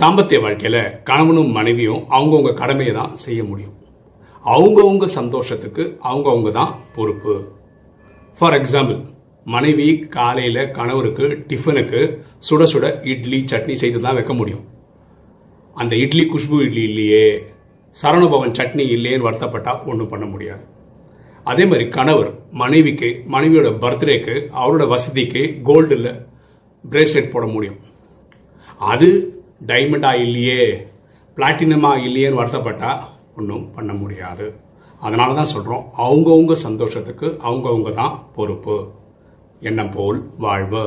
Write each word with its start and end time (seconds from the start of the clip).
தாம்பத்திய 0.00 0.38
வாழ்க்கையில் 0.42 0.82
கணவனும் 1.08 1.50
மனைவியும் 1.56 2.02
அவங்கவுங்க 2.16 2.52
கடமையை 2.60 2.92
தான் 2.98 3.12
செய்ய 3.24 3.40
முடியும். 3.48 3.74
அவங்கவுங்க 4.44 5.06
சந்தோஷத்துக்கு 5.16 5.84
அவங்கவுங்க 6.08 6.50
தான் 6.58 6.72
பொறுப்பு. 6.94 7.34
ஃபார் 8.38 8.56
எக்ஸாம்பிள் 8.58 9.00
மனைவி 9.54 9.88
காலையில் 10.16 10.70
கணவருக்கு 10.78 11.26
டிஃபனுக்கு 11.50 12.00
சுட 12.48 12.62
சுட 12.72 12.86
இட்லி 13.12 13.40
சட்னி 13.52 13.74
செய்து 13.82 14.00
தான் 14.04 14.16
வைக்க 14.18 14.34
முடியும். 14.40 14.64
அந்த 15.76 15.94
இட்லி 16.04 16.24
குஷ்பு 16.32 16.56
இட்லி 16.66 16.84
இல்லையே 16.90 17.26
சரணபவன் 17.96 18.56
சட்னி 18.60 18.86
இல்லையேன்னு 18.96 19.28
வருத்தப்பட்டால் 19.28 19.84
ஒன்றும் 19.90 20.12
பண்ண 20.14 20.26
முடியாது. 20.32 20.64
அதே 21.50 21.64
மாதிரி 21.70 21.86
கணவர் 21.98 22.32
மனைவிக்கு 22.62 23.10
மனைவியோட 23.34 23.70
பர்த்டேக்கு 23.84 24.34
அவரோட 24.62 24.84
வசதிக்கு 24.94 25.44
கோல்டில் 25.68 26.10
பிரேஸ்லெட் 26.84 27.32
போட 27.36 27.46
முடியும். 27.54 27.78
அது 28.92 29.08
டைமண்டா 29.66 30.10
இல்லையே 30.24 30.62
பிளாட்டினமா 31.36 31.90
இல்லையேன்னு 32.06 32.40
வருத்தப்பட்டா 32.40 32.90
ஒன்றும் 33.36 33.66
பண்ண 33.74 33.92
முடியாது. 33.92 34.46
அதனால 35.00 35.34
தான் 35.34 35.52
சொல்கிறோம் 35.52 35.84
அவங்கவுங்க 35.96 36.54
சந்தோஷத்துக்கு 36.66 37.28
அவங்கவுங்க 37.44 37.92
தான் 37.94 38.16
பொறுப்பு. 38.34 38.76
எண்ணம் 39.68 39.92
போல் 39.94 40.18
வாழ்வு. 40.38 40.80